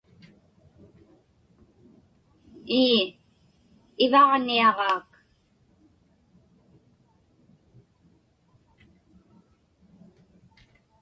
Ii, 2.83 3.01
ivaġniaġaak. 4.03 5.09